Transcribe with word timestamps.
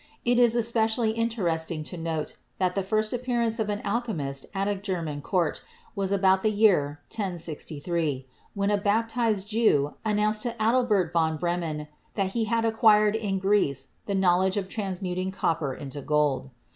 It 0.25 0.39
is 0.39 0.55
especially 0.55 1.11
interesting 1.11 1.83
to 1.83 1.95
note 1.95 2.35
that 2.57 2.73
the 2.73 2.81
first 2.81 3.13
appearance 3.13 3.59
of 3.59 3.69
an 3.69 3.83
alchemist 3.85 4.47
at 4.51 4.67
a 4.67 4.73
German 4.73 5.21
court 5.21 5.61
was 5.95 6.11
about 6.11 6.41
the 6.41 6.49
year 6.49 6.99
1063, 7.11 8.27
when 8.55 8.71
a 8.71 8.77
bap 8.79 9.09
tized 9.11 9.49
Jew 9.49 9.93
announced 10.03 10.41
to 10.41 10.59
Adalbert 10.59 11.13
von 11.13 11.37
Bremen 11.37 11.87
that 12.15 12.31
he 12.31 12.45
had 12.45 12.65
acquired 12.65 13.15
in 13.15 13.37
Greece 13.37 13.89
the 14.07 14.15
knowledge 14.15 14.57
of 14.57 14.67
transmuting 14.67 15.29
copper 15.31 15.71
into 15.71 16.01
gold. 16.01 16.49